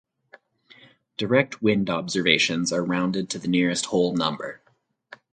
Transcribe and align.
Direct 1.15 1.61
wind 1.61 1.87
observations 1.91 2.73
are 2.73 2.83
rounded 2.83 3.29
to 3.29 3.37
the 3.37 3.47
nearest 3.47 3.85
whole 3.85 4.15
number. 4.15 4.59